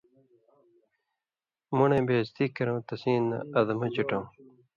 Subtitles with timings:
[1.77, 4.25] مُڑَیں بے عزتی کرؤں تسیں نہ ادمہ چِٹؤں